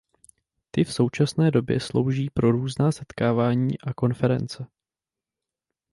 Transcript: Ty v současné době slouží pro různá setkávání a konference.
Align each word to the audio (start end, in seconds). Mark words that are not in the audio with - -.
Ty 0.71 0.83
v 0.83 0.93
současné 0.93 1.51
době 1.51 1.79
slouží 1.79 2.29
pro 2.29 2.51
různá 2.51 2.91
setkávání 2.91 3.79
a 3.79 3.93
konference. 3.93 4.67